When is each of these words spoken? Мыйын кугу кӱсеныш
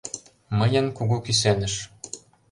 Мыйын 0.59 0.87
кугу 0.97 1.17
кӱсеныш 1.25 1.75